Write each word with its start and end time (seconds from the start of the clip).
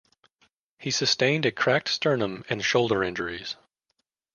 He 0.79 0.89
sustained 0.89 1.45
a 1.45 1.51
cracked 1.51 1.87
sternum 1.87 2.43
and 2.49 2.65
shoulder 2.65 3.03
injuries. 3.03 3.55